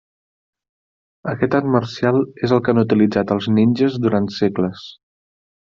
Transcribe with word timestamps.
Aquest 1.33 1.57
art 1.59 1.69
marcial 1.75 2.17
és 2.49 2.55
el 2.57 2.63
que 2.65 2.75
han 2.75 2.83
utilitzat 2.85 3.37
els 3.39 3.51
ninges 3.61 4.01
durant 4.09 4.29
segles. 4.41 4.91